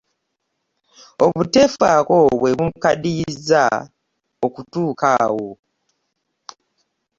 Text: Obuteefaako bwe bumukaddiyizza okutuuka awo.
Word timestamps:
Obuteefaako 1.25 2.17
bwe 2.39 2.51
bumukaddiyizza 2.57 3.63
okutuuka 4.45 5.07
awo. 5.23 5.49